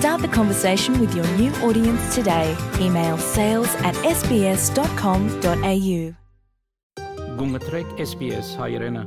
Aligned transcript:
Start 0.00 0.22
the 0.22 0.28
conversation 0.28 0.98
with 0.98 1.14
your 1.14 1.26
new 1.36 1.52
audience 1.56 2.14
today. 2.14 2.56
Email 2.80 3.18
sales 3.18 3.68
at 3.84 3.94
sbs.com.au. 3.96 5.34
Gungatrek 7.36 7.84
SBS 7.98 8.56
Hayrena. 8.56 9.04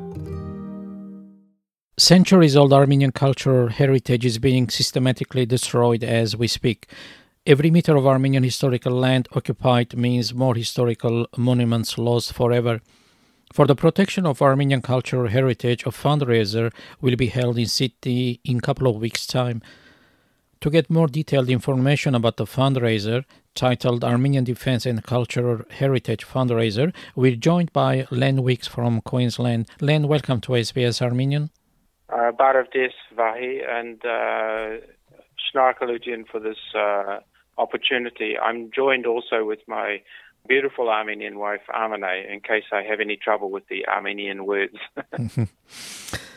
Centuries 1.97 2.55
old 2.55 2.73
Armenian 2.73 3.11
cultural 3.11 3.69
heritage 3.69 4.23
is 4.23 4.37
being 4.37 4.69
systematically 4.69 5.47
destroyed 5.47 6.03
as 6.03 6.37
we 6.37 6.47
speak. 6.47 6.87
Every 7.47 7.71
meter 7.71 7.95
of 7.95 8.05
Armenian 8.05 8.43
historical 8.43 8.93
land 8.93 9.27
occupied 9.35 9.97
means 9.97 10.35
more 10.35 10.53
historical 10.53 11.25
monuments 11.35 11.97
lost 11.97 12.33
forever. 12.33 12.81
For 13.51 13.65
the 13.65 13.75
protection 13.75 14.27
of 14.27 14.43
Armenian 14.43 14.83
cultural 14.83 15.27
heritage, 15.27 15.87
a 15.87 15.89
fundraiser 15.89 16.71
will 17.01 17.15
be 17.15 17.29
held 17.29 17.57
in 17.57 17.65
Sydney 17.65 18.41
in 18.45 18.57
a 18.57 18.61
couple 18.61 18.87
of 18.87 18.97
weeks' 18.97 19.25
time. 19.25 19.63
To 20.63 20.69
get 20.69 20.89
more 20.89 21.07
detailed 21.07 21.49
information 21.49 22.15
about 22.15 22.37
the 22.37 22.45
fundraiser, 22.45 23.25
titled 23.53 24.01
Armenian 24.05 24.45
Defense 24.45 24.85
and 24.85 25.03
Cultural 25.03 25.59
Heritage 25.69 26.25
Fundraiser, 26.25 26.93
we're 27.17 27.35
joined 27.35 27.73
by 27.73 28.07
Len 28.11 28.41
Wicks 28.41 28.65
from 28.65 29.01
Queensland. 29.01 29.67
Len, 29.81 30.07
welcome 30.07 30.39
to 30.39 30.53
SBS 30.53 31.01
Armenian. 31.01 31.49
Uh, 32.07 32.31
Baravdis 32.31 32.93
Vahi 33.13 33.59
and 33.69 34.05
uh, 34.05 34.79
for 36.31 36.39
this 36.39 36.55
uh, 36.73 37.19
opportunity. 37.57 38.39
I'm 38.39 38.71
joined 38.73 39.05
also 39.05 39.43
with 39.43 39.59
my 39.67 40.01
beautiful 40.47 40.87
Armenian 40.87 41.39
wife, 41.39 41.63
Amane, 41.75 42.31
in 42.31 42.39
case 42.39 42.63
I 42.71 42.83
have 42.83 43.01
any 43.01 43.17
trouble 43.17 43.51
with 43.51 43.67
the 43.67 43.85
Armenian 43.89 44.45
words. 44.45 44.77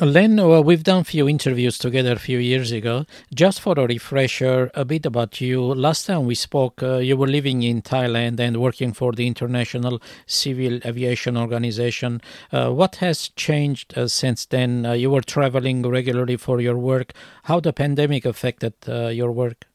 Len, 0.00 0.36
well, 0.36 0.64
we've 0.64 0.82
done 0.82 1.00
a 1.00 1.04
few 1.04 1.28
interviews 1.28 1.76
together 1.76 2.12
a 2.12 2.18
few 2.18 2.38
years 2.38 2.72
ago. 2.72 3.04
Just 3.34 3.60
for 3.60 3.78
a 3.78 3.86
refresher, 3.86 4.70
a 4.72 4.82
bit 4.82 5.04
about 5.04 5.42
you. 5.42 5.60
Last 5.62 6.06
time 6.06 6.24
we 6.24 6.34
spoke, 6.34 6.82
uh, 6.82 6.96
you 6.96 7.18
were 7.18 7.26
living 7.26 7.62
in 7.62 7.82
Thailand 7.82 8.40
and 8.40 8.56
working 8.62 8.94
for 8.94 9.12
the 9.12 9.26
International 9.26 10.00
Civil 10.24 10.80
Aviation 10.86 11.36
Organization. 11.36 12.22
Uh, 12.50 12.70
what 12.70 12.96
has 12.96 13.28
changed 13.36 13.92
uh, 13.98 14.08
since 14.08 14.46
then? 14.46 14.86
Uh, 14.86 14.92
you 14.94 15.10
were 15.10 15.20
traveling 15.20 15.82
regularly 15.82 16.38
for 16.38 16.62
your 16.62 16.78
work. 16.78 17.12
How 17.42 17.60
the 17.60 17.74
pandemic 17.74 18.24
affected 18.24 18.72
uh, 18.88 19.08
your 19.08 19.32
work? 19.32 19.66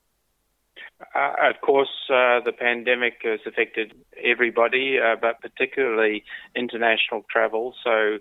Uh, 1.13 1.33
of 1.49 1.61
course, 1.61 2.09
uh, 2.09 2.39
the 2.43 2.53
pandemic 2.57 3.19
has 3.23 3.41
affected 3.45 3.93
everybody, 4.23 4.97
uh, 4.97 5.15
but 5.21 5.39
particularly 5.39 6.23
international 6.55 7.23
travel. 7.29 7.75
So, 7.83 8.17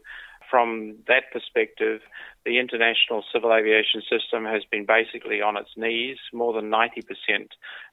from 0.55 0.95
that 1.09 1.25
perspective, 1.33 2.01
the 2.45 2.61
international 2.61 3.25
civil 3.33 3.53
aviation 3.53 4.03
system 4.03 4.45
has 4.45 4.63
been 4.71 4.87
basically 4.87 5.43
on 5.43 5.57
its 5.57 5.71
knees, 5.77 6.17
more 6.33 6.53
than 6.53 6.71
90% 6.71 7.03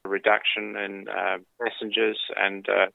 reduction 0.05 0.75
in 0.75 1.07
uh, 1.09 1.37
passengers 1.59 2.19
and 2.37 2.69
uh, 2.69 2.85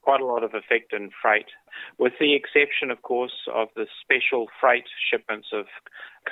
quite 0.00 0.22
a 0.22 0.24
lot 0.24 0.42
of 0.42 0.54
effect 0.54 0.94
in 0.94 1.10
freight, 1.20 1.52
with 1.98 2.14
the 2.18 2.34
exception, 2.34 2.90
of 2.90 3.02
course, 3.02 3.46
of 3.54 3.68
the 3.76 3.84
special 4.00 4.46
freight 4.58 4.86
shipments 5.10 5.48
of 5.52 5.66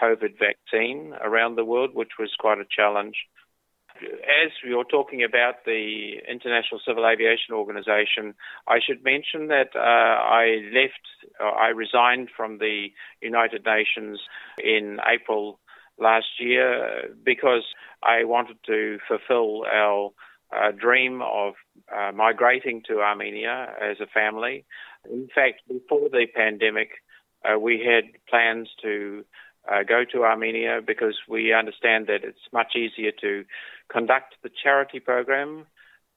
COVID 0.01 0.39
vaccine 0.39 1.12
around 1.23 1.57
the 1.57 1.67
world, 1.67 1.91
which 1.93 2.12
was 2.19 2.31
quite 2.39 2.57
a 2.57 2.65
challenge 2.75 3.17
as 4.03 4.51
you're 4.65 4.85
talking 4.85 5.23
about 5.23 5.65
the 5.65 6.15
International 6.29 6.81
Civil 6.87 7.07
Aviation 7.07 7.55
Organization, 7.55 8.35
I 8.67 8.79
should 8.85 9.05
mention 9.05 9.49
that 9.49 9.71
uh, 9.75 9.79
I 9.79 10.61
left, 10.73 11.05
uh, 11.41 11.49
I 11.49 11.69
resigned 11.69 12.29
from 12.37 12.59
the 12.59 12.89
United 13.21 13.65
Nations 13.65 14.21
in 14.63 14.99
April 15.07 15.59
last 15.99 16.39
year 16.39 17.11
because 17.25 17.65
I 18.03 18.25
wanted 18.25 18.59
to 18.67 18.99
fulfill 19.09 19.65
our 19.67 20.11
uh, 20.55 20.71
dream 20.73 21.21
of 21.23 21.55
uh, 21.95 22.13
migrating 22.13 22.83
to 22.89 23.01
Armenia 23.01 23.75
as 23.81 23.99
a 24.01 24.07
family. 24.07 24.65
In 25.11 25.29
fact, 25.35 25.63
before 25.69 26.09
the 26.09 26.27
pandemic, 26.35 26.91
uh, 27.45 27.59
we 27.59 27.85
had 27.85 28.05
plans 28.29 28.69
to 28.83 29.25
uh, 29.71 29.83
go 29.83 30.05
to 30.13 30.25
Armenia 30.25 30.81
because 30.87 31.17
we 31.29 31.53
understand 31.53 32.07
that 32.07 32.25
it's 32.25 32.53
much 32.53 32.75
easier 32.77 33.13
to 33.21 33.45
conduct 33.91 34.35
the 34.43 34.51
charity 34.63 35.01
program 35.01 35.67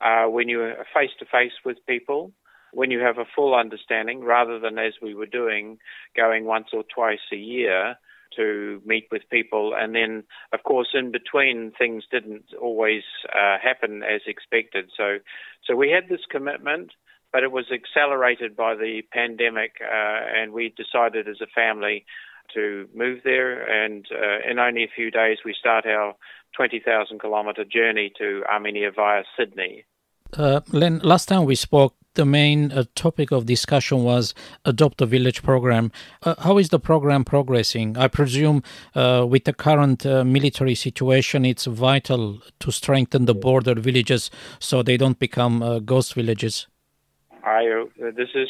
uh, 0.01 0.25
when 0.25 0.49
you're 0.49 0.75
face 0.93 1.11
to 1.19 1.25
face 1.25 1.53
with 1.63 1.77
people, 1.87 2.31
when 2.73 2.91
you 2.91 2.99
have 2.99 3.17
a 3.17 3.25
full 3.35 3.53
understanding, 3.53 4.21
rather 4.23 4.59
than 4.59 4.77
as 4.77 4.93
we 5.01 5.13
were 5.13 5.25
doing, 5.25 5.77
going 6.15 6.45
once 6.45 6.67
or 6.73 6.83
twice 6.93 7.19
a 7.31 7.35
year 7.35 7.95
to 8.35 8.81
meet 8.85 9.07
with 9.11 9.23
people. 9.29 9.73
And 9.77 9.93
then, 9.93 10.23
of 10.53 10.63
course, 10.63 10.89
in 10.93 11.11
between, 11.11 11.73
things 11.77 12.05
didn't 12.09 12.45
always 12.59 13.03
uh, 13.27 13.57
happen 13.61 14.03
as 14.03 14.21
expected. 14.25 14.89
So, 14.95 15.17
so 15.65 15.75
we 15.75 15.91
had 15.91 16.09
this 16.09 16.25
commitment 16.29 16.91
but 17.31 17.43
it 17.43 17.51
was 17.51 17.65
accelerated 17.71 18.55
by 18.55 18.75
the 18.75 19.01
pandemic, 19.11 19.75
uh, 19.81 20.19
and 20.35 20.51
we 20.51 20.73
decided 20.75 21.27
as 21.27 21.39
a 21.41 21.47
family 21.47 22.05
to 22.53 22.87
move 22.93 23.19
there. 23.23 23.63
And 23.63 24.05
uh, 24.11 24.49
in 24.49 24.59
only 24.59 24.83
a 24.83 24.91
few 24.95 25.11
days, 25.11 25.39
we 25.45 25.55
start 25.57 25.85
our 25.85 26.15
20,000 26.55 27.19
kilometre 27.19 27.65
journey 27.65 28.11
to 28.17 28.43
Armenia 28.51 28.91
via 28.91 29.23
Sydney. 29.37 29.85
Uh, 30.37 30.61
Len, 30.71 30.99
last 30.99 31.27
time 31.27 31.45
we 31.45 31.55
spoke, 31.55 31.95
the 32.13 32.25
main 32.25 32.71
uh, 32.71 32.83
topic 32.95 33.31
of 33.31 33.45
discussion 33.45 34.03
was 34.03 34.33
adopt 34.65 35.01
a 35.01 35.05
village 35.05 35.43
program. 35.43 35.91
Uh, 36.23 36.35
how 36.39 36.57
is 36.57 36.69
the 36.69 36.79
program 36.79 37.23
progressing? 37.23 37.97
I 37.97 38.07
presume 38.07 38.63
uh, 38.95 39.25
with 39.27 39.45
the 39.45 39.53
current 39.53 40.05
uh, 40.05 40.23
military 40.23 40.75
situation, 40.75 41.45
it's 41.45 41.65
vital 41.65 42.41
to 42.59 42.71
strengthen 42.71 43.25
the 43.25 43.35
border 43.35 43.75
villages 43.75 44.29
so 44.59 44.83
they 44.83 44.97
don't 44.97 45.19
become 45.19 45.63
uh, 45.63 45.79
ghost 45.79 46.13
villages. 46.13 46.67
I, 47.43 47.85
this 47.97 48.29
is 48.35 48.49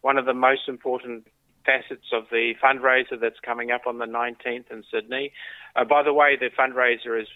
one 0.00 0.16
of 0.16 0.24
the 0.24 0.34
most 0.34 0.68
important 0.68 1.26
facets 1.66 2.06
of 2.12 2.24
the 2.30 2.54
fundraiser 2.62 3.20
that's 3.20 3.40
coming 3.44 3.70
up 3.70 3.82
on 3.86 3.98
the 3.98 4.06
19th 4.06 4.70
in 4.70 4.84
Sydney. 4.92 5.32
Uh, 5.74 5.84
by 5.84 6.02
the 6.02 6.12
way, 6.12 6.36
the 6.38 6.50
fundraiser 6.56 7.20
is 7.20 7.28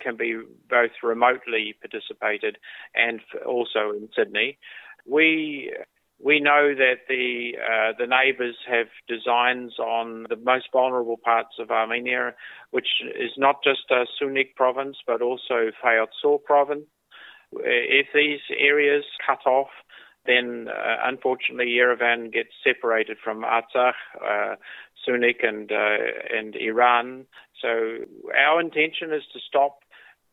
can 0.00 0.16
be 0.16 0.40
both 0.70 0.92
remotely 1.02 1.74
participated 1.80 2.56
and 2.94 3.20
also 3.46 3.90
in 3.90 4.08
Sydney. 4.16 4.58
We 5.06 5.72
we 6.22 6.40
know 6.40 6.74
that 6.74 7.00
the 7.08 7.52
uh, 7.58 7.92
the 7.98 8.06
neighbours 8.06 8.56
have 8.66 8.86
designs 9.08 9.78
on 9.78 10.26
the 10.28 10.36
most 10.36 10.68
vulnerable 10.72 11.18
parts 11.22 11.56
of 11.58 11.70
Armenia, 11.70 12.34
which 12.70 12.88
is 13.14 13.32
not 13.36 13.56
just 13.62 13.90
a 13.90 14.06
Syunik 14.16 14.54
province 14.56 14.96
but 15.06 15.20
also 15.20 15.70
Vayots 15.84 16.16
Dzor 16.24 16.42
province. 16.42 16.86
If 17.52 18.06
these 18.14 18.40
areas 18.58 19.04
cut 19.24 19.46
off, 19.46 19.68
then 20.26 20.68
uh, 20.68 20.96
unfortunately 21.04 21.66
Yerevan 21.66 22.32
gets 22.32 22.50
separated 22.62 23.18
from 23.22 23.42
Artsakh, 23.42 23.92
uh, 24.22 24.56
Syunik, 25.06 25.46
and 25.46 25.70
uh, 25.70 26.36
and 26.36 26.56
Iran. 26.56 27.26
So 27.60 28.04
our 28.36 28.60
intention 28.60 29.12
is 29.12 29.22
to 29.32 29.40
stop 29.46 29.80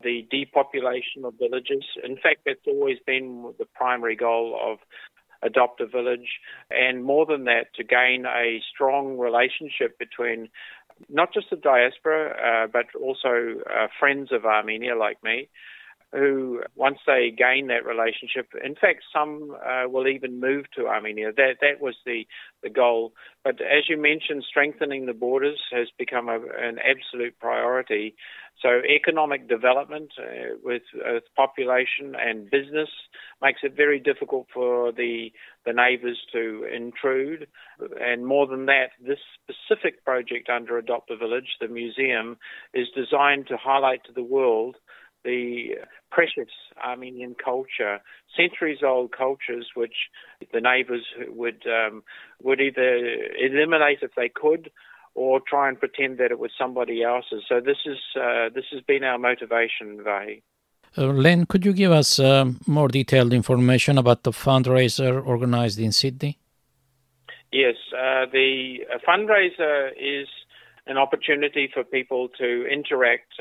the 0.03 0.27
depopulation 0.31 1.25
of 1.25 1.33
villages. 1.39 1.83
In 2.03 2.15
fact, 2.15 2.41
that's 2.45 2.67
always 2.67 2.97
been 3.05 3.53
the 3.59 3.65
primary 3.65 4.15
goal 4.15 4.57
of 4.61 4.79
adopt 5.43 5.81
a 5.81 5.87
village, 5.87 6.39
and 6.69 7.03
more 7.03 7.25
than 7.25 7.45
that, 7.45 7.73
to 7.75 7.83
gain 7.83 8.25
a 8.25 8.61
strong 8.73 9.17
relationship 9.17 9.97
between 9.97 10.49
not 11.09 11.33
just 11.33 11.49
the 11.49 11.55
diaspora, 11.55 12.29
uh, 12.29 12.67
but 12.71 12.85
also 12.99 13.55
uh, 13.65 13.87
friends 13.99 14.31
of 14.31 14.45
Armenia 14.45 14.95
like 14.95 15.21
me, 15.23 15.49
who, 16.13 16.61
once 16.75 16.99
they 17.07 17.31
gain 17.35 17.67
that 17.67 17.85
relationship, 17.85 18.49
in 18.63 18.75
fact, 18.75 19.03
some 19.13 19.55
uh, 19.65 19.87
will 19.87 20.07
even 20.07 20.39
move 20.39 20.65
to 20.75 20.87
Armenia. 20.87 21.31
That 21.35 21.57
that 21.61 21.81
was 21.81 21.95
the 22.05 22.25
the 22.63 22.69
goal. 22.69 23.13
But 23.43 23.61
as 23.61 23.89
you 23.89 23.97
mentioned, 23.97 24.43
strengthening 24.47 25.05
the 25.05 25.13
borders 25.13 25.59
has 25.71 25.87
become 25.97 26.29
a, 26.29 26.39
an 26.39 26.79
absolute 26.79 27.39
priority. 27.39 28.15
So 28.61 28.81
economic 28.87 29.49
development 29.49 30.11
uh, 30.19 30.55
with, 30.63 30.83
with 30.93 31.23
population 31.35 32.13
and 32.15 32.51
business 32.51 32.89
makes 33.41 33.61
it 33.63 33.75
very 33.75 33.99
difficult 33.99 34.47
for 34.53 34.91
the 34.91 35.31
the 35.65 35.73
neighbours 35.73 36.19
to 36.33 36.65
intrude. 36.71 37.47
And 37.99 38.25
more 38.25 38.47
than 38.47 38.65
that, 38.65 38.89
this 38.99 39.19
specific 39.41 40.03
project 40.03 40.49
under 40.49 40.77
Adopt 40.77 41.11
a 41.11 41.17
Village, 41.17 41.57
the 41.59 41.67
museum, 41.67 42.37
is 42.73 42.87
designed 42.95 43.47
to 43.47 43.57
highlight 43.57 44.03
to 44.05 44.11
the 44.11 44.23
world 44.23 44.75
the 45.23 45.75
precious 46.11 46.51
Armenian 46.83 47.35
culture, 47.43 47.99
centuries-old 48.35 49.11
cultures, 49.15 49.69
which 49.75 49.95
the 50.53 50.61
neighbours 50.61 51.05
would 51.27 51.63
um, 51.67 52.03
would 52.41 52.59
either 52.59 52.95
eliminate 53.39 53.99
if 54.01 54.11
they 54.15 54.29
could, 54.29 54.71
or 55.15 55.39
try 55.47 55.67
and 55.69 55.79
pretend 55.79 56.17
that 56.17 56.31
it 56.31 56.39
was 56.39 56.51
somebody 56.57 57.03
else's. 57.03 57.43
So 57.47 57.59
this 57.59 57.77
is 57.85 57.99
uh, 58.15 58.49
this 58.53 58.65
has 58.71 58.81
been 58.81 59.03
our 59.03 59.17
motivation, 59.17 59.97
Vahi. 59.97 60.41
Uh, 60.97 61.05
Len, 61.07 61.45
could 61.45 61.65
you 61.65 61.71
give 61.71 61.91
us 61.91 62.19
uh, 62.19 62.51
more 62.67 62.89
detailed 62.89 63.31
information 63.31 63.97
about 63.97 64.23
the 64.23 64.31
fundraiser 64.31 65.25
organized 65.25 65.79
in 65.79 65.91
Sydney? 65.93 66.37
Yes, 67.53 67.75
uh, 67.93 68.25
the 68.31 68.79
fundraiser 69.07 69.91
is 69.97 70.27
an 70.87 70.97
opportunity 70.97 71.69
for 71.73 71.83
people 71.83 72.27
to 72.37 72.65
interact, 72.67 73.33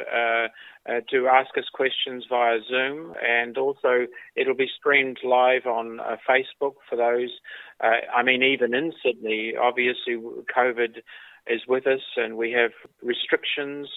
uh, 0.88 0.90
uh, 0.90 1.00
to 1.10 1.28
ask 1.28 1.56
us 1.56 1.64
questions 1.72 2.24
via 2.28 2.58
Zoom, 2.68 3.14
and 3.22 3.56
also 3.58 4.06
it'll 4.36 4.54
be 4.54 4.68
streamed 4.78 5.18
live 5.24 5.66
on 5.66 6.00
uh, 6.00 6.16
Facebook 6.28 6.74
for 6.88 6.96
those. 6.96 7.30
I 7.80 8.22
mean, 8.22 8.42
even 8.42 8.74
in 8.74 8.92
Sydney, 9.02 9.54
obviously, 9.60 10.16
COVID 10.54 10.98
is 11.46 11.62
with 11.66 11.86
us, 11.86 12.02
and 12.16 12.36
we 12.36 12.52
have 12.52 12.72
restrictions 13.02 13.88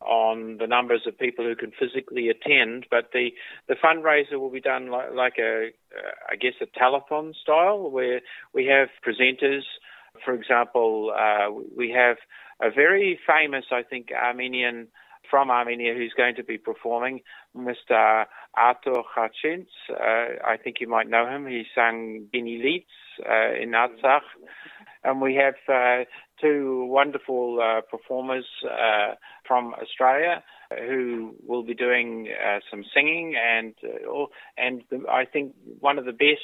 on 0.00 0.58
the 0.58 0.66
numbers 0.66 1.02
of 1.06 1.18
people 1.18 1.44
who 1.46 1.56
can 1.56 1.72
physically 1.78 2.28
attend, 2.28 2.86
but 2.90 3.10
the, 3.14 3.30
the 3.68 3.74
fundraiser 3.74 4.38
will 4.38 4.50
be 4.50 4.60
done 4.60 4.90
like, 4.90 5.14
like 5.14 5.34
a, 5.38 5.68
uh, 5.96 6.10
I 6.30 6.36
guess, 6.36 6.52
a 6.60 6.66
telethon 6.78 7.34
style, 7.34 7.90
where 7.90 8.20
we 8.52 8.66
have 8.66 8.88
presenters. 9.06 9.62
For 10.22 10.34
example, 10.34 11.14
uh, 11.18 11.50
we 11.74 11.90
have 11.90 12.18
a 12.60 12.70
very 12.70 13.18
famous, 13.26 13.64
I 13.72 13.82
think, 13.82 14.08
Armenian 14.12 14.88
from 15.30 15.50
Armenia 15.50 15.94
who's 15.94 16.14
going 16.16 16.34
to 16.36 16.44
be 16.44 16.58
performing, 16.58 17.20
Mr. 17.56 18.24
Artur 18.56 19.02
Khachents. 19.16 19.66
Uh, 19.90 20.42
I 20.46 20.56
think 20.62 20.76
you 20.80 20.88
might 20.88 21.08
know 21.08 21.26
him. 21.26 21.46
He 21.46 21.64
sang 21.74 22.28
Bini 22.32 22.60
Leeds 22.62 22.86
uh, 23.28 23.60
in 23.60 23.70
Artsakh. 23.70 24.22
And 25.04 25.20
we 25.20 25.34
have 25.34 25.54
uh, 25.68 26.04
two 26.40 26.86
wonderful 26.86 27.60
uh, 27.60 27.82
performers 27.82 28.46
uh, 28.64 29.14
from 29.46 29.74
Australia 29.74 30.42
who 30.88 31.34
will 31.46 31.62
be 31.62 31.74
doing 31.74 32.28
uh, 32.28 32.60
some 32.70 32.84
singing, 32.94 33.34
and 33.36 33.74
uh, 33.84 34.24
and 34.56 34.82
I 35.10 35.24
think 35.24 35.54
one 35.80 35.98
of 35.98 36.04
the 36.04 36.12
best 36.12 36.40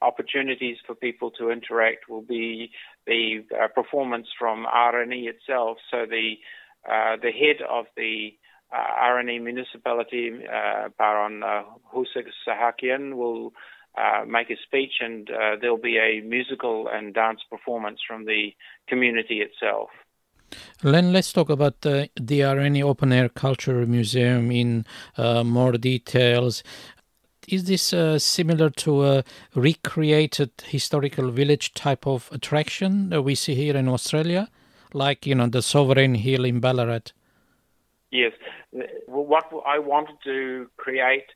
opportunities 0.00 0.76
for 0.86 0.94
people 0.94 1.30
to 1.32 1.50
interact 1.50 2.08
will 2.08 2.22
be 2.22 2.70
the 3.06 3.44
uh, 3.54 3.68
performance 3.68 4.28
from 4.38 4.64
Areni 4.66 5.28
itself. 5.28 5.78
So 5.90 6.06
the 6.08 6.34
uh, 6.34 6.38
the 6.84 7.30
head 7.32 7.64
of 7.68 7.86
the 7.96 8.34
uh, 8.72 9.04
Areni 9.04 9.42
municipality, 9.42 10.32
uh, 10.46 10.88
Baron 10.98 11.42
uh, 11.42 11.62
Husek 11.94 12.26
Sahakian, 12.46 13.14
will 13.14 13.52
uh, 13.96 14.24
make 14.26 14.50
a 14.50 14.56
speech, 14.64 14.92
and 15.00 15.28
uh, 15.30 15.56
there'll 15.60 15.78
be 15.78 15.98
a 15.98 16.20
musical 16.20 16.88
and 16.88 17.14
dance 17.14 17.40
performance 17.50 18.00
from 18.06 18.26
the 18.26 18.54
community 18.88 19.40
itself. 19.40 19.88
Len, 20.82 21.12
let's 21.12 21.32
talk 21.32 21.50
about 21.50 21.84
uh, 21.84 22.06
the 22.14 22.40
Areni 22.40 22.82
Open 22.82 23.12
Air 23.12 23.28
Culture 23.28 23.84
Museum 23.86 24.50
in 24.50 24.86
uh, 25.16 25.44
more 25.44 25.72
details. 25.72 26.62
Is 27.48 27.64
this 27.64 27.92
uh, 27.92 28.18
similar 28.18 28.70
to 28.70 29.04
a 29.04 29.24
recreated 29.54 30.50
historical 30.66 31.30
village 31.30 31.72
type 31.74 32.06
of 32.06 32.28
attraction 32.32 33.08
that 33.08 33.22
we 33.22 33.34
see 33.34 33.54
here 33.54 33.76
in 33.76 33.88
Australia, 33.88 34.48
like 34.94 35.26
you 35.26 35.34
know 35.34 35.46
the 35.46 35.62
Sovereign 35.62 36.14
Hill 36.14 36.44
in 36.44 36.60
Ballarat? 36.60 37.12
Yes, 38.10 38.32
what 39.06 39.44
I 39.66 39.78
wanted 39.78 40.16
to 40.24 40.70
create 40.76 41.26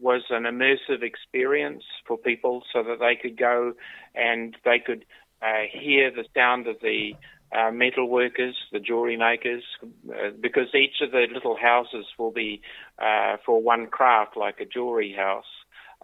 was 0.00 0.22
an 0.30 0.44
immersive 0.44 1.02
experience 1.02 1.84
for 2.06 2.16
people 2.16 2.62
so 2.72 2.82
that 2.82 2.98
they 3.00 3.16
could 3.16 3.38
go 3.38 3.72
and 4.14 4.56
they 4.64 4.78
could 4.78 5.04
uh, 5.42 5.62
hear 5.72 6.10
the 6.10 6.24
sound 6.34 6.66
of 6.66 6.76
the 6.82 7.12
uh, 7.56 7.70
metal 7.70 8.08
workers, 8.08 8.56
the 8.72 8.80
jewelry 8.80 9.16
makers, 9.16 9.62
uh, 9.82 10.30
because 10.40 10.74
each 10.74 11.00
of 11.00 11.12
the 11.12 11.26
little 11.32 11.56
houses 11.56 12.04
will 12.18 12.30
be 12.30 12.60
uh, 12.98 13.36
for 13.44 13.62
one 13.62 13.86
craft, 13.86 14.36
like 14.36 14.60
a 14.60 14.66
jewelry 14.66 15.14
house. 15.16 15.46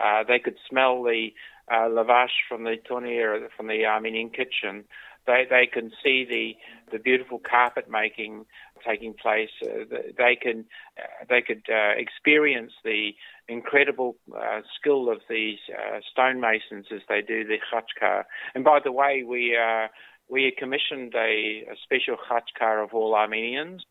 Uh, 0.01 0.25
they 0.27 0.39
could 0.39 0.57
smell 0.69 1.03
the 1.03 1.29
uh, 1.71 1.89
lavash 1.89 2.35
from 2.49 2.65
the 2.65 2.77
tonir, 2.89 3.49
from 3.57 3.67
the 3.67 3.85
Armenian 3.85 4.31
kitchen. 4.31 4.85
They 5.27 5.47
they 5.49 5.67
can 5.67 5.91
see 6.03 6.25
the 6.25 6.57
the 6.93 6.99
beautiful 6.99 7.39
carpet 7.39 7.89
making 7.89 8.47
taking 8.87 9.15
place. 9.15 9.51
Uh, 9.63 9.85
they 10.17 10.37
can 10.41 10.65
uh, 10.99 11.25
they 11.29 11.43
could 11.43 11.63
uh, 11.69 11.93
experience 11.97 12.73
the 12.85 13.15
incredible 13.49 14.17
uh, 14.35 14.61
skill 14.79 15.11
of 15.11 15.21
these 15.29 15.59
uh, 15.71 16.01
stonemasons 16.13 16.87
as 16.93 17.01
they 17.09 17.23
do 17.23 17.45
the 17.45 17.59
khachkar. 17.73 18.25
And 18.55 18.65
by 18.65 18.81
the 18.83 18.93
way, 18.93 19.23
we 19.27 19.57
uh, 19.57 19.89
we 20.29 20.53
commissioned 20.57 21.15
a, 21.15 21.65
a 21.71 21.77
special 21.83 22.17
khachkar 22.17 22.83
of 22.83 22.95
all 22.95 23.15
Armenians, 23.15 23.85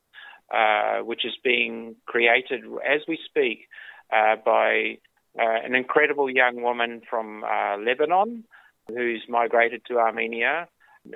which 1.03 1.25
is 1.25 1.33
being 1.43 1.95
created 2.05 2.63
as 2.85 3.01
we 3.07 3.17
speak 3.25 3.67
by 4.09 4.97
an 5.35 5.75
incredible 5.75 6.29
young 6.29 6.61
woman 6.61 7.01
from 7.09 7.43
Lebanon 7.85 8.45
who's 8.87 9.23
migrated 9.29 9.81
to 9.87 9.97
Armenia. 9.97 10.67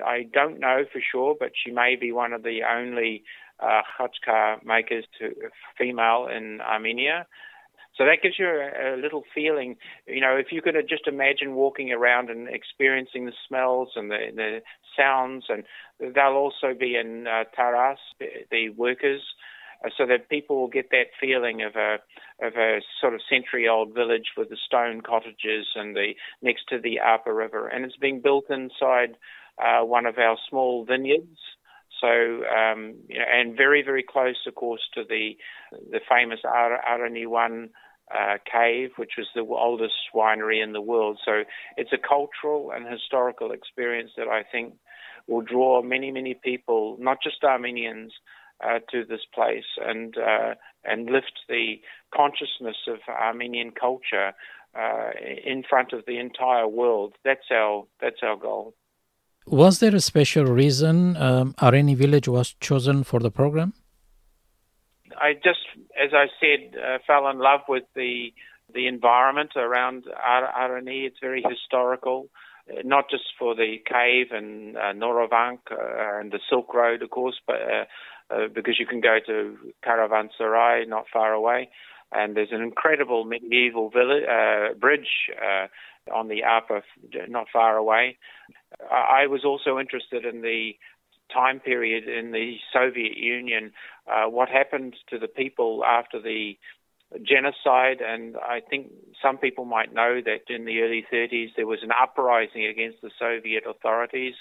I 0.04 0.26
don't 0.32 0.60
know 0.60 0.84
for 0.92 1.00
sure, 1.00 1.34
but 1.38 1.52
she 1.54 1.70
may 1.70 1.96
be 1.96 2.12
one 2.12 2.32
of 2.32 2.42
the 2.42 2.60
only 2.68 3.24
uh, 3.60 3.82
makers 4.64 5.04
to 5.18 5.34
female 5.76 6.28
in 6.34 6.60
Armenia. 6.60 7.26
So 7.96 8.04
that 8.04 8.22
gives 8.22 8.38
you 8.38 8.46
a, 8.46 8.94
a, 8.94 8.96
little 8.96 9.24
feeling. 9.34 9.76
You 10.06 10.20
know, 10.20 10.36
if 10.36 10.52
you 10.52 10.62
could 10.62 10.76
just 10.88 11.08
imagine 11.08 11.54
walking 11.54 11.92
around 11.92 12.30
and 12.30 12.48
experiencing 12.48 13.26
the 13.26 13.32
smells 13.48 13.90
and 13.96 14.10
the, 14.10 14.18
the 14.34 14.60
sounds, 14.96 15.46
and 15.48 15.64
they'll 15.98 16.36
also 16.36 16.74
be 16.78 16.94
in 16.94 17.26
uh, 17.26 17.44
Taras, 17.56 17.98
the, 18.20 18.68
workers, 18.68 19.22
uh, 19.84 19.90
so 19.96 20.06
that 20.06 20.28
people 20.28 20.60
will 20.60 20.68
get 20.68 20.90
that 20.90 21.08
feeling 21.20 21.62
of 21.62 21.74
a 21.74 21.96
of 22.40 22.54
a 22.54 22.80
sort 23.00 23.14
of 23.14 23.20
century-old 23.28 23.94
village 23.94 24.30
with 24.36 24.48
the 24.48 24.56
stone 24.64 25.00
cottages 25.00 25.66
and 25.74 25.96
the 25.96 26.12
next 26.40 26.68
to 26.68 26.78
the 26.78 27.00
Arpa 27.04 27.36
River, 27.36 27.66
and 27.66 27.84
it's 27.84 27.96
being 27.96 28.20
built 28.20 28.44
inside 28.48 29.16
uh, 29.62 29.84
one 29.84 30.06
of 30.06 30.18
our 30.18 30.36
small 30.48 30.84
vineyards. 30.84 31.38
So, 32.00 32.08
um, 32.08 32.94
you 33.08 33.18
know, 33.18 33.24
and 33.32 33.56
very, 33.56 33.82
very 33.82 34.04
close, 34.08 34.36
of 34.46 34.54
course, 34.54 34.82
to 34.94 35.02
the 35.08 35.36
the 35.90 36.00
famous 36.08 36.40
Ar- 36.44 36.80
Areni 36.88 37.26
One 37.26 37.70
uh, 38.14 38.36
cave, 38.50 38.90
which 38.96 39.12
was 39.18 39.26
the 39.34 39.40
oldest 39.42 39.94
winery 40.14 40.62
in 40.62 40.72
the 40.72 40.80
world. 40.80 41.18
So, 41.24 41.42
it's 41.76 41.92
a 41.92 41.98
cultural 41.98 42.70
and 42.72 42.86
historical 42.86 43.50
experience 43.50 44.12
that 44.16 44.28
I 44.28 44.44
think 44.44 44.74
will 45.26 45.42
draw 45.42 45.82
many, 45.82 46.10
many 46.12 46.34
people, 46.34 46.96
not 47.00 47.18
just 47.22 47.42
Armenians, 47.42 48.12
uh, 48.64 48.78
to 48.90 49.04
this 49.04 49.20
place 49.34 49.64
and 49.84 50.16
uh, 50.18 50.54
and 50.84 51.06
lift 51.10 51.32
the 51.48 51.80
consciousness 52.14 52.76
of 52.88 52.98
Armenian 53.08 53.70
culture 53.70 54.32
uh, 54.78 55.10
in 55.44 55.62
front 55.68 55.92
of 55.92 56.04
the 56.06 56.18
entire 56.18 56.66
world. 56.66 57.14
That's 57.24 57.50
our 57.52 57.84
that's 58.00 58.22
our 58.22 58.36
goal. 58.36 58.74
Was 59.46 59.78
there 59.80 59.94
a 59.94 60.00
special 60.00 60.44
reason 60.44 61.16
um, 61.16 61.54
Areni 61.54 61.96
Village 61.96 62.28
was 62.28 62.54
chosen 62.60 63.02
for 63.04 63.20
the 63.20 63.30
program? 63.30 63.72
I 65.20 65.34
just, 65.34 65.60
as 66.02 66.10
I 66.12 66.26
said, 66.40 66.78
uh, 66.78 66.98
fell 67.06 67.28
in 67.28 67.38
love 67.38 67.60
with 67.68 67.84
the 67.94 68.32
the 68.74 68.86
environment 68.86 69.52
around 69.56 70.04
Ar-. 70.22 70.82
It's 70.86 71.18
very 71.20 71.42
historical, 71.48 72.28
uh, 72.70 72.82
not 72.84 73.08
just 73.10 73.24
for 73.38 73.54
the 73.54 73.78
cave 73.86 74.26
and 74.30 74.76
uh, 74.76 74.92
Noravank 74.92 75.60
uh, 75.70 76.20
and 76.20 76.30
the 76.32 76.40
Silk 76.48 76.74
Road, 76.74 77.02
of 77.02 77.10
course, 77.10 77.40
but 77.46 77.56
uh, 77.56 77.84
uh, 78.30 78.48
because 78.54 78.78
you 78.78 78.86
can 78.86 79.00
go 79.00 79.18
to 79.26 79.56
Caravanserai, 79.84 80.86
not 80.86 81.06
far 81.10 81.32
away, 81.32 81.70
and 82.12 82.36
there's 82.36 82.52
an 82.52 82.60
incredible 82.60 83.24
medieval 83.24 83.88
village, 83.90 84.24
bridge 84.78 85.30
on 86.14 86.28
the 86.28 86.42
Arpa, 86.42 86.82
not 87.28 87.46
far 87.52 87.76
away. 87.76 88.18
I 88.90 89.26
was 89.26 89.44
also 89.44 89.78
interested 89.78 90.24
in 90.24 90.42
the 90.42 90.72
time 91.32 91.60
period 91.60 92.08
in 92.08 92.32
the 92.32 92.56
Soviet 92.72 93.16
Union, 93.16 93.72
uh, 94.06 94.28
what 94.28 94.48
happened 94.48 94.96
to 95.10 95.18
the 95.18 95.28
people 95.28 95.84
after 95.84 96.20
the 96.20 96.56
genocide. 97.22 98.00
And 98.00 98.36
I 98.36 98.60
think 98.60 98.90
some 99.22 99.38
people 99.38 99.64
might 99.64 99.94
know 99.94 100.20
that 100.24 100.52
in 100.54 100.64
the 100.64 100.80
early 100.80 101.04
30s 101.12 101.50
there 101.56 101.66
was 101.66 101.80
an 101.82 101.90
uprising 101.90 102.66
against 102.66 103.00
the 103.02 103.10
Soviet 103.18 103.64
authorities 103.68 104.34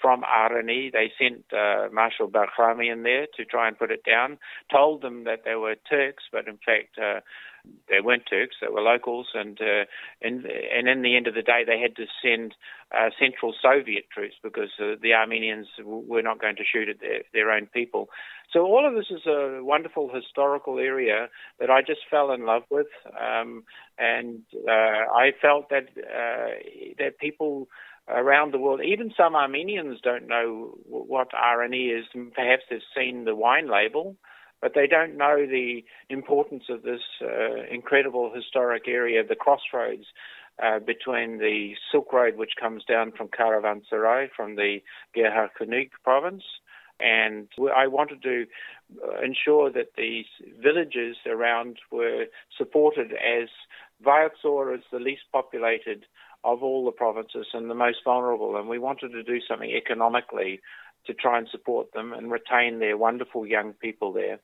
from 0.00 0.22
Areni. 0.22 0.92
They 0.92 1.12
sent 1.18 1.44
uh, 1.52 1.88
Marshal 1.92 2.28
Bagramian 2.28 3.02
there 3.02 3.26
to 3.36 3.44
try 3.44 3.68
and 3.68 3.78
put 3.78 3.90
it 3.90 4.04
down, 4.04 4.38
told 4.70 5.02
them 5.02 5.24
that 5.24 5.40
they 5.44 5.56
were 5.56 5.74
Turks, 5.88 6.24
but 6.30 6.46
in 6.46 6.58
fact, 6.64 6.98
uh, 6.98 7.20
they 7.88 8.00
weren't 8.00 8.24
Turks, 8.28 8.56
they 8.60 8.68
were 8.68 8.80
locals, 8.80 9.28
and 9.34 9.60
uh, 9.60 9.84
and 10.20 10.44
and 10.46 10.88
in 10.88 11.02
the 11.02 11.16
end 11.16 11.26
of 11.26 11.34
the 11.34 11.42
day, 11.42 11.62
they 11.66 11.78
had 11.78 11.94
to 11.96 12.06
send 12.22 12.54
uh, 12.90 13.10
Central 13.18 13.54
Soviet 13.60 14.04
troops 14.10 14.34
because 14.42 14.70
uh, 14.80 14.94
the 15.00 15.14
Armenians 15.14 15.68
were 15.84 16.22
not 16.22 16.40
going 16.40 16.56
to 16.56 16.64
shoot 16.64 16.88
at 16.88 17.00
their, 17.00 17.22
their 17.32 17.50
own 17.50 17.66
people. 17.66 18.08
So 18.52 18.64
all 18.64 18.86
of 18.86 18.94
this 18.94 19.10
is 19.10 19.26
a 19.26 19.60
wonderful 19.62 20.10
historical 20.14 20.78
area 20.78 21.28
that 21.58 21.70
I 21.70 21.80
just 21.82 22.00
fell 22.10 22.32
in 22.32 22.44
love 22.44 22.64
with, 22.70 22.88
um, 23.20 23.64
and 23.98 24.42
uh, 24.68 24.72
I 25.14 25.32
felt 25.40 25.70
that 25.70 25.88
uh, 25.96 26.54
that 26.98 27.18
people 27.18 27.68
around 28.08 28.52
the 28.52 28.58
world, 28.58 28.80
even 28.84 29.12
some 29.16 29.34
Armenians 29.34 30.00
don't 30.02 30.26
know 30.26 30.76
what 30.84 31.30
Areni 31.32 31.98
is. 31.98 32.04
Perhaps 32.34 32.64
they've 32.68 32.80
seen 32.96 33.24
the 33.24 33.36
wine 33.36 33.70
label, 33.70 34.16
but 34.62 34.72
they 34.74 34.86
don't 34.86 35.16
know 35.16 35.44
the 35.44 35.84
importance 36.08 36.64
of 36.70 36.82
this 36.82 37.00
uh, 37.20 37.64
incredible 37.70 38.32
historic 38.34 38.84
area, 38.86 39.22
the 39.26 39.34
crossroads 39.34 40.06
uh, 40.62 40.78
between 40.78 41.38
the 41.38 41.74
Silk 41.90 42.12
Road, 42.12 42.36
which 42.36 42.52
comes 42.60 42.84
down 42.84 43.12
from 43.12 43.28
Caravanserai, 43.28 44.28
from 44.34 44.54
the 44.54 44.78
Gegharkunik 45.16 45.90
province, 46.04 46.44
and 47.00 47.48
I 47.76 47.88
wanted 47.88 48.22
to 48.22 48.46
uh, 49.02 49.20
ensure 49.20 49.70
that 49.72 49.96
the 49.96 50.22
villages 50.62 51.16
around 51.26 51.78
were 51.90 52.26
supported 52.56 53.12
as 53.12 53.48
Vayots 54.04 54.40
Dzor 54.44 54.76
is 54.76 54.84
the 54.92 54.98
least 55.00 55.22
populated 55.32 56.04
of 56.44 56.62
all 56.62 56.84
the 56.84 56.92
provinces 56.92 57.46
and 57.52 57.68
the 57.68 57.74
most 57.74 57.98
vulnerable, 58.04 58.56
and 58.56 58.68
we 58.68 58.78
wanted 58.78 59.10
to 59.12 59.22
do 59.22 59.40
something 59.48 59.70
economically 59.70 60.60
to 61.06 61.14
try 61.14 61.38
and 61.38 61.48
support 61.50 61.92
them 61.92 62.12
and 62.12 62.30
retain 62.30 62.78
their 62.78 62.96
wonderful 62.96 63.46
young 63.46 63.72
people 63.72 64.12
there. 64.12 64.38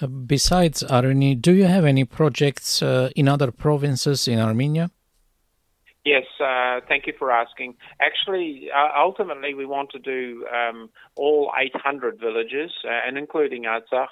Uh, 0.00 0.06
besides 0.06 0.84
Areni, 0.84 1.40
do 1.40 1.52
you 1.52 1.64
have 1.64 1.84
any 1.84 2.04
projects 2.04 2.82
uh, 2.82 3.10
in 3.16 3.28
other 3.28 3.50
provinces 3.50 4.28
in 4.28 4.38
Armenia? 4.38 4.90
Yes, 6.04 6.24
uh, 6.40 6.80
thank 6.88 7.06
you 7.06 7.12
for 7.18 7.30
asking. 7.30 7.74
Actually, 8.00 8.68
uh, 8.74 8.98
ultimately, 8.98 9.52
we 9.52 9.66
want 9.66 9.90
to 9.90 9.98
do 9.98 10.46
um, 10.54 10.88
all 11.16 11.52
800 11.58 12.18
villages, 12.18 12.70
uh, 12.84 13.06
and 13.06 13.18
including 13.18 13.64
Artsakh. 13.64 14.08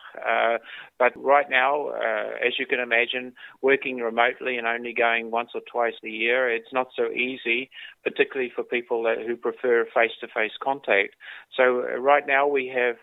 Uh, 0.99 1.05
but 1.07 1.23
right 1.23 1.47
now, 1.51 1.89
uh, 1.89 2.47
as 2.47 2.59
you 2.59 2.67
can 2.67 2.81
imagine, 2.81 3.33
working 3.63 3.99
remotely 3.99 4.57
and 4.57 4.67
only 4.67 4.93
going 4.93 5.31
once 5.31 5.51
or 5.55 5.61
twice 5.71 5.95
a 6.05 6.09
year, 6.09 6.51
it's 6.51 6.73
not 6.73 6.89
so 6.97 7.11
easy, 7.11 7.71
particularly 8.03 8.53
for 8.55 8.65
people 8.65 9.03
that, 9.03 9.19
who 9.27 9.37
prefer 9.37 9.87
face-to-face 9.95 10.53
contact. 10.63 11.15
So 11.57 11.81
uh, 11.81 11.99
right 11.99 12.27
now, 12.27 12.47
we 12.47 12.73
have 12.75 12.97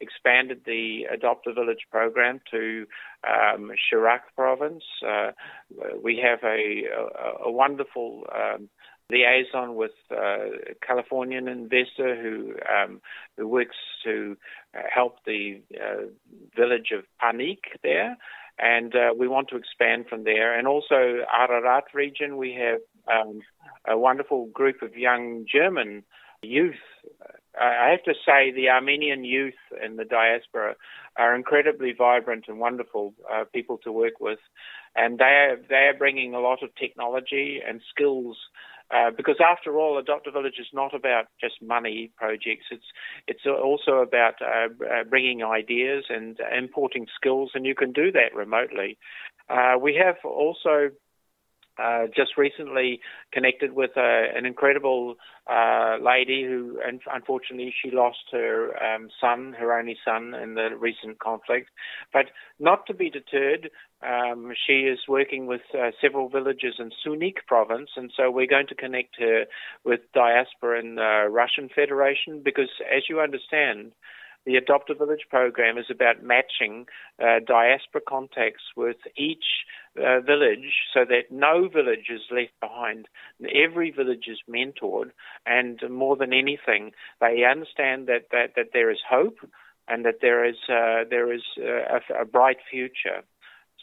expanded 0.00 0.62
the 0.66 1.04
Adopt 1.12 1.46
a 1.46 1.52
Village 1.52 1.86
program 1.90 2.40
to 2.50 2.86
um, 3.26 3.70
Shirak 3.92 4.20
province. 4.34 4.84
we 6.02 6.22
have 6.22 6.40
a, 6.44 6.84
a, 6.86 7.48
a 7.48 7.50
wonderful 7.50 8.26
um, 8.34 8.68
liaison 9.12 9.74
with 9.74 9.92
uh, 10.10 10.16
a 10.70 10.74
Californian 10.86 11.48
investor 11.48 12.20
who 12.20 12.54
um, 12.74 13.00
who 13.36 13.46
works 13.46 13.76
to 14.04 14.36
uh, 14.74 14.80
help 14.92 15.18
the 15.26 15.60
uh, 15.74 16.04
village 16.56 16.90
of 16.96 17.04
Panik 17.22 17.60
there, 17.82 18.16
and 18.58 18.94
uh, 18.94 19.12
we 19.16 19.28
want 19.28 19.48
to 19.48 19.56
expand 19.56 20.06
from 20.08 20.24
there. 20.24 20.58
And 20.58 20.66
also 20.66 21.24
Ararat 21.32 21.84
region, 21.94 22.36
we 22.36 22.54
have 22.54 22.80
um, 23.14 23.40
a 23.86 23.98
wonderful 23.98 24.46
group 24.46 24.82
of 24.82 24.96
young 24.96 25.44
German 25.50 26.04
youth. 26.42 26.74
I 27.60 27.90
have 27.90 28.02
to 28.04 28.14
say 28.26 28.50
the 28.50 28.70
Armenian 28.70 29.24
youth 29.24 29.60
in 29.84 29.96
the 29.96 30.06
diaspora 30.06 30.74
are 31.16 31.34
incredibly 31.34 31.92
vibrant 31.92 32.46
and 32.48 32.58
wonderful 32.58 33.14
uh, 33.30 33.44
people 33.52 33.78
to 33.84 33.92
work 33.92 34.20
with, 34.20 34.38
and 34.96 35.18
they 35.18 35.24
are 35.24 35.56
they 35.68 35.84
are 35.90 35.96
bringing 35.96 36.34
a 36.34 36.40
lot 36.40 36.62
of 36.62 36.74
technology 36.74 37.60
and 37.66 37.82
skills 37.90 38.38
uh, 38.92 39.10
because 39.16 39.36
after 39.40 39.78
all, 39.78 39.98
Adopt 39.98 40.26
a 40.26 40.30
Village 40.30 40.58
is 40.58 40.66
not 40.72 40.94
about 40.94 41.26
just 41.40 41.62
money 41.62 42.10
projects. 42.16 42.66
It's 42.70 42.84
it's 43.26 43.46
also 43.46 43.98
about 43.98 44.34
uh, 44.42 44.68
uh, 44.84 45.04
bringing 45.08 45.42
ideas 45.42 46.04
and 46.08 46.38
importing 46.56 47.06
skills, 47.14 47.52
and 47.54 47.64
you 47.64 47.74
can 47.74 47.92
do 47.92 48.12
that 48.12 48.34
remotely. 48.34 48.98
Uh, 49.48 49.74
we 49.80 49.94
have 49.94 50.16
also 50.24 50.90
uh, 51.78 52.06
just 52.14 52.36
recently 52.36 53.00
connected 53.32 53.72
with 53.72 53.90
uh, 53.96 54.00
an 54.36 54.46
incredible 54.46 55.16
uh, 55.50 55.96
lady 56.00 56.44
who, 56.44 56.78
unfortunately, 57.12 57.74
she 57.82 57.90
lost 57.90 58.18
her 58.30 58.72
um, 58.82 59.08
son, 59.20 59.54
her 59.58 59.76
only 59.76 59.96
son, 60.04 60.34
in 60.34 60.54
the 60.54 60.70
recent 60.78 61.18
conflict. 61.18 61.70
But 62.12 62.26
not 62.58 62.86
to 62.86 62.94
be 62.94 63.10
deterred, 63.10 63.70
um, 64.02 64.52
she 64.66 64.82
is 64.82 65.00
working 65.08 65.46
with 65.46 65.62
uh, 65.74 65.90
several 66.00 66.28
villages 66.28 66.74
in 66.78 66.90
Syunik 67.04 67.46
province, 67.46 67.90
and 67.96 68.12
so 68.16 68.30
we're 68.30 68.46
going 68.46 68.66
to 68.68 68.74
connect 68.74 69.16
her 69.18 69.44
with 69.84 70.00
diaspora 70.14 70.80
in 70.80 70.96
the 70.96 71.26
Russian 71.30 71.68
Federation 71.74 72.42
because, 72.44 72.70
as 72.94 73.04
you 73.08 73.20
understand, 73.20 73.92
the 74.44 74.56
Adopt 74.56 74.90
a 74.90 74.94
Village 74.94 75.26
program 75.30 75.78
is 75.78 75.86
about 75.90 76.22
matching 76.22 76.86
uh, 77.22 77.38
diaspora 77.46 78.00
contacts 78.06 78.62
with 78.76 78.96
each 79.16 79.44
uh, 79.96 80.20
village 80.20 80.74
so 80.92 81.04
that 81.04 81.30
no 81.30 81.68
village 81.68 82.08
is 82.10 82.22
left 82.30 82.58
behind. 82.60 83.06
Every 83.54 83.90
village 83.90 84.26
is 84.26 84.38
mentored, 84.48 85.10
and 85.46 85.80
more 85.90 86.16
than 86.16 86.32
anything, 86.32 86.92
they 87.20 87.44
understand 87.44 88.06
that, 88.08 88.26
that, 88.32 88.54
that 88.56 88.70
there 88.72 88.90
is 88.90 88.98
hope 89.08 89.38
and 89.88 90.04
that 90.04 90.18
there 90.20 90.44
is, 90.44 90.56
uh, 90.68 91.04
there 91.08 91.32
is 91.32 91.42
uh, 91.58 91.98
a, 92.18 92.22
a, 92.22 92.24
bright 92.24 92.58
future. 92.70 93.22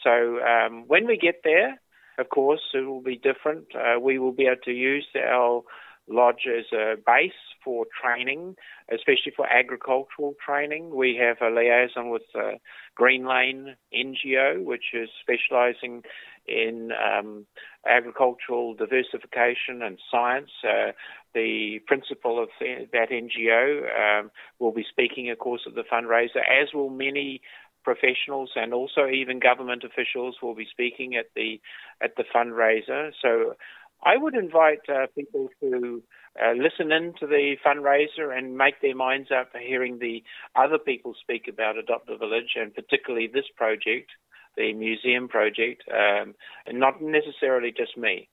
So 0.02 0.40
um, 0.40 0.84
when 0.86 1.06
we 1.06 1.16
get 1.16 1.42
there, 1.44 1.80
of 2.18 2.28
course, 2.28 2.60
it 2.74 2.86
will 2.86 3.02
be 3.02 3.16
different. 3.16 3.66
Uh, 3.74 4.00
we 4.00 4.18
will 4.18 4.32
be 4.32 4.46
able 4.46 4.62
to 4.64 4.72
use 4.72 5.06
our 5.16 5.62
lodge 6.08 6.46
as 6.46 6.64
a 6.72 6.96
base 6.96 7.32
for 7.64 7.86
training, 8.02 8.56
especially 8.92 9.32
for 9.36 9.46
agricultural 9.46 10.34
training. 10.44 10.94
We 10.94 11.20
have 11.20 11.38
a 11.40 11.54
liaison 11.54 12.10
with 12.10 12.22
uh, 12.34 12.52
Green 12.94 13.26
Lane 13.26 13.76
NGO, 13.94 14.62
which 14.64 14.94
is 14.94 15.08
specializing 15.20 16.02
in 16.46 16.90
um, 16.92 17.46
agricultural 17.86 18.74
diversification 18.74 19.82
and 19.82 19.98
science. 20.10 20.50
Uh, 20.64 20.92
the 21.34 21.80
principal 21.86 22.42
of 22.42 22.48
that 22.60 23.10
NGO 23.10 24.20
um, 24.20 24.30
will 24.58 24.72
be 24.72 24.84
speaking, 24.88 25.30
of 25.30 25.38
course, 25.38 25.62
at 25.66 25.74
the 25.74 25.84
fundraiser, 25.90 26.38
as 26.38 26.74
will 26.74 26.90
many 26.90 27.40
professionals 27.82 28.50
and 28.56 28.74
also 28.74 29.06
even 29.06 29.38
government 29.38 29.84
officials 29.84 30.36
will 30.42 30.54
be 30.54 30.66
speaking 30.70 31.16
at 31.16 31.26
the 31.34 31.60
at 32.02 32.14
the 32.16 32.24
fundraiser. 32.34 33.10
So 33.22 33.54
I 34.02 34.16
would 34.16 34.34
invite 34.34 34.80
uh, 34.88 35.06
people 35.14 35.48
to 35.60 36.02
uh, 36.38 36.52
listen 36.52 36.92
in 36.92 37.12
to 37.18 37.26
the 37.26 37.56
fundraiser 37.64 38.36
and 38.36 38.56
make 38.56 38.80
their 38.80 38.94
minds 38.94 39.30
up 39.30 39.50
for 39.50 39.58
hearing 39.58 39.98
the 39.98 40.22
other 40.54 40.78
people 40.78 41.14
speak 41.20 41.48
about 41.48 41.76
Adopt 41.76 42.08
a 42.08 42.16
Village 42.16 42.54
and 42.56 42.74
particularly 42.74 43.26
this 43.26 43.46
project, 43.56 44.10
the 44.56 44.72
museum 44.72 45.28
project, 45.28 45.82
um, 45.92 46.34
and 46.66 46.78
not 46.78 47.02
necessarily 47.02 47.72
just 47.76 47.96
me. 47.96 48.28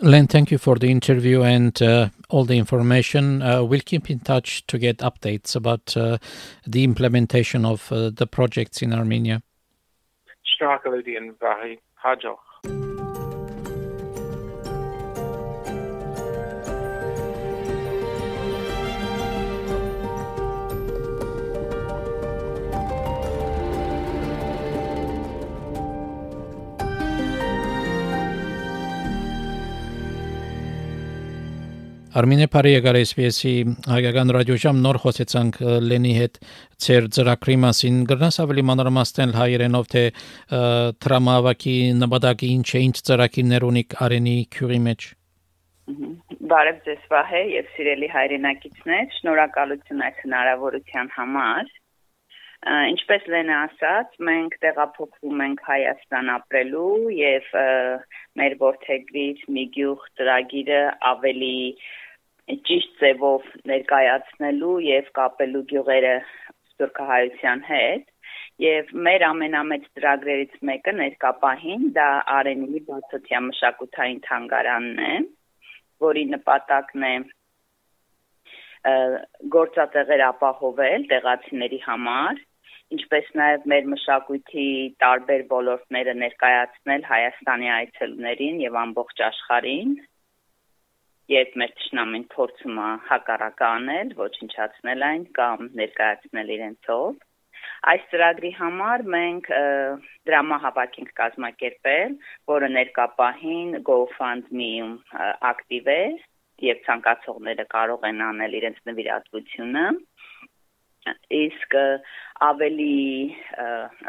Len, 0.00 0.26
thank 0.26 0.50
you 0.50 0.58
for 0.58 0.76
the 0.76 0.90
interview 0.90 1.42
and 1.42 1.80
uh, 1.82 2.08
all 2.28 2.44
the 2.44 2.56
information. 2.56 3.42
Uh, 3.42 3.62
we'll 3.62 3.80
keep 3.80 4.10
in 4.10 4.20
touch 4.20 4.66
to 4.66 4.78
get 4.78 4.98
updates 4.98 5.54
about 5.54 5.96
uh, 5.96 6.18
the 6.66 6.82
implementation 6.82 7.64
of 7.64 7.92
uh, 7.92 8.10
the 8.10 8.26
projects 8.26 8.80
in 8.80 8.92
Armenia. 8.92 9.42
Shnakaludi 10.60 11.16
and 11.16 11.38
Vahi 11.38 11.78
Hajo. 11.94 12.38
Արմինե 32.12 32.46
Փարեգարեսվեսի 32.52 33.50
հայկական 33.88 34.30
ռադիոժամ 34.36 34.80
նոր 34.84 34.96
խոսեցանք 35.00 35.54
Լենի 35.88 36.10
հետ 36.18 36.34
ծեր 36.84 37.06
ծրագրի 37.16 37.54
մասին 37.62 38.02
գրնաս 38.10 38.36
ավելի 38.44 38.64
մանրամասն 38.68 39.32
հայերենով 39.38 39.88
թե 39.94 40.02
տրամավակի 41.06 41.76
նպատակի 42.02 42.50
ինչ 42.56 42.66
է 42.68 42.82
ինչ 42.88 42.96
ծրագիրներ 43.08 43.66
ունի 43.68 43.84
Արենի 44.06 44.34
քյուրի 44.56 44.80
մեջ 44.88 45.06
Բարև 46.52 46.82
ձեզ 46.90 47.08
Վահե 47.14 47.42
եւ 47.54 47.72
սիրելի 47.78 48.12
հայրենակիցներ 48.18 49.08
շնորհակալություն 49.16 50.04
այս 50.10 50.20
հնարավորության 50.26 51.10
համար 51.16 51.72
ինչպես 52.92 53.24
Լենը 53.32 53.54
ասաց, 53.58 54.12
մենք 54.28 54.52
տեղափոխվում 54.62 55.40
ենք 55.48 55.64
Հայաստան 55.66 56.28
ապրելու 56.36 56.92
եւ 57.16 57.48
մեր 58.38 58.54
ворթեգրից 58.60 59.42
մի 59.56 59.64
գյուղ 59.74 60.04
ծրագիրը 60.20 60.82
ավելի 61.10 61.56
և, 61.72 61.80
ճիշտ 62.68 62.96
ձևով 63.02 63.50
ներկայացնելու 63.70 64.78
եւ 64.88 65.12
կապելու 65.18 65.66
գյուղերը 65.72 66.16
սփյուռքահայության 66.72 67.66
հետ 67.68 68.08
Եվ 68.62 68.90
մեր 69.04 69.22
ամենամեծ 69.26 69.84
ծրագրերից 69.96 70.56
մեկը 70.68 70.92
ներկապահին 70.98 71.86
դա 71.96 72.08
Արենի 72.36 72.82
բացօթյա 72.88 73.40
մշակութային 73.46 74.20
թանգարանն 74.26 75.00
է, 75.06 75.14
որի 76.04 76.24
նպատակն 76.34 77.06
է 77.08 77.14
գործատեղեր 79.56 80.22
ապահովել 80.28 81.08
տեղացիների 81.14 81.80
համար, 81.86 82.40
ինչպես 82.98 83.28
նաև 83.40 83.66
մեր 83.72 83.90
մշակույթի 83.94 84.68
տարբեր 85.02 85.44
ոլորտները 85.52 86.14
ներկայացնել 86.22 87.06
Հայաստանի 87.10 87.70
այցելուներին 87.78 88.62
եւ 88.66 88.80
ամբողջ 88.82 89.22
աշխարհին 89.32 89.94
երբ 91.32 91.58
մեր 91.60 91.74
ճշնամին 91.80 92.24
փորձում 92.32 92.78
է 92.82 92.88
հակառակը 93.08 93.66
անել, 93.68 94.08
ոչնչացնել 94.18 95.04
այն 95.08 95.24
կամ 95.38 95.68
ներկայացնել 95.80 96.52
իրենցով։ 96.56 97.20
Այս 97.92 98.04
ծրագրի 98.10 98.50
համար 98.58 99.04
մենք 99.14 99.48
դրամահավաք 100.28 100.98
ենք 101.02 101.12
կազմակերպել, 101.20 102.12
որը 102.52 102.68
ներկապահին 102.76 103.72
GoFundMe-ում 103.88 104.94
ակտիվ 105.52 105.90
է 105.94 106.02
եւ 106.62 106.82
ցանկացողները 106.86 107.66
կարող 107.74 108.06
են 108.10 108.22
անել 108.28 108.58
իրենց 108.60 108.82
նվիրատվությունը 108.90 109.84
իսկ 111.36 111.76
ավելի 112.46 112.96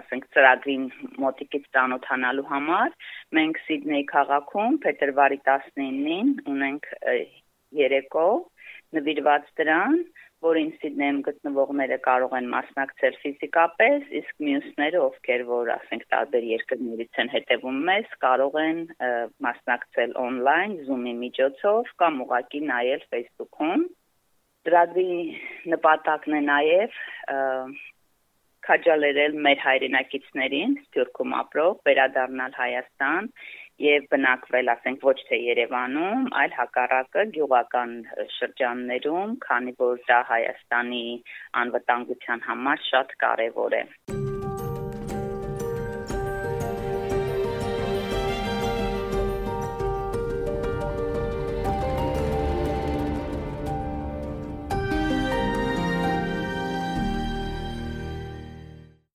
ասենք 0.02 0.28
ծրագրին 0.36 0.84
մոտիկից 1.24 1.70
ծանոթանալու 1.76 2.50
համար 2.50 2.98
մենք 3.38 3.62
Սիդնեյ 3.68 4.04
քաղաքում 4.14 4.78
փետրվարի 4.86 5.40
19-ին 5.48 6.34
ունենք 6.54 6.90
երեկո 7.84 8.28
նվիրված 8.94 9.48
դրան, 9.58 9.96
որին 10.46 10.70
Սիդնեյում 10.82 11.20
գտնվողները 11.26 11.98
կարող 12.06 12.34
են 12.40 12.48
մասնակցել 12.52 13.18
ֆիզիկապես, 13.24 14.10
իսկ 14.20 14.44
մյուսները, 14.48 15.02
ովքեր 15.08 15.44
որ 15.50 15.72
ասենք 15.78 16.06
տարբեր 16.14 16.48
երկրներից 16.52 17.22
են 17.24 17.32
հետևում 17.34 17.80
մեզ, 17.90 18.14
կարող 18.26 18.58
են 18.64 18.82
մասնակցել 19.48 20.16
on-line 20.26 20.78
Zoom-ի 20.90 21.16
միջոցով 21.24 21.94
կամ 22.04 22.22
ուղղակի 22.28 22.64
նայել 22.70 23.06
Facebook-ում 23.16 23.88
Ծրագրի 24.63 25.15
նպատակն 25.74 26.38
է 26.38 26.41
նաև 26.46 26.93
քաջալերել 28.63 29.36
մեր 29.48 29.60
հայրենակիցներին 29.63 30.77
Սփյուռքում 30.86 31.36
ապրող 31.39 31.75
վերադառնալ 31.89 32.55
Հայաստան 32.62 33.29
եւ 33.84 34.08
բնակվել, 34.15 34.72
ասենք, 34.77 35.05
ոչ 35.10 35.17
թե 35.27 35.41
Երևանում, 35.50 36.25
այլ 36.43 36.58
հակառակը 36.62 37.29
գյուղական 37.36 37.96
շրջաններում, 38.39 39.38
քանի 39.48 39.77
որ 39.84 40.03
դա 40.08 40.25
Հայաստանի 40.34 41.05
անվտանգության 41.63 42.46
համար 42.51 42.86
շատ 42.91 43.17
կարեւոր 43.25 43.82
է։ 43.82 43.88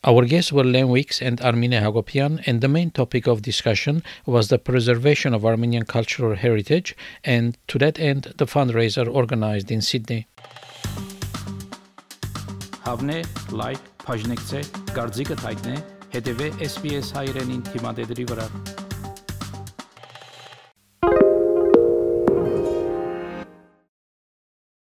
Our 0.09 0.25
guests 0.25 0.51
were 0.51 0.65
Len 0.65 0.89
Weeks 0.89 1.21
and 1.21 1.39
Armine 1.43 1.83
Hagopian, 1.83 2.43
and 2.47 2.63
the 2.63 2.67
main 2.67 2.91
topic 2.91 3.27
of 3.27 3.43
discussion 3.43 4.03
was 4.25 4.49
the 4.49 4.59
preservation 4.59 5.35
of 5.35 5.45
Armenian 5.45 5.85
cultural 5.85 6.35
heritage, 6.35 6.97
and 7.23 7.59
to 7.67 7.79
that 7.81 8.01
end, 8.01 8.33
the 8.39 8.47
fundraiser 8.47 9.07
organized 9.07 9.71
in 9.71 9.83
Sydney. 9.83 10.27
Հավնե, 12.89 13.21
լայք, 13.53 13.93
բաժնեկցե, 14.09 14.65
դարձիկը 14.97 15.41
թայտնե, 15.45 15.79
հետևե 16.17 16.53
SPS 16.73 17.13
հայրենին 17.21 17.65
թիմադեդի 17.69 18.33
վրա։ 18.33 18.88